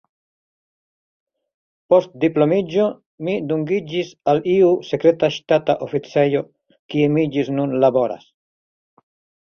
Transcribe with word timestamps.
Post 1.93 2.15
diplomiĝo 2.23 2.87
mi 3.29 3.37
dungiĝis 3.53 4.11
al 4.33 4.43
iu 4.57 4.73
sekreta 4.91 5.33
ŝtata 5.39 5.79
oficejo, 5.89 6.45
kie 6.93 7.15
mi 7.19 7.31
ĝis 7.37 7.57
nun 7.61 7.81
laboras. 7.87 8.31